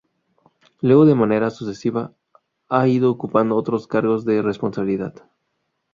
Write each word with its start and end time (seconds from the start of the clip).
Luego 0.79 1.05
de 1.05 1.13
manera 1.13 1.51
sucesiva 1.51 2.11
ha 2.69 2.87
ido 2.87 3.11
ocupando 3.11 3.55
otros 3.55 3.85
cargos 3.85 4.25
de 4.25 4.41
responsabilidad. 4.41 5.13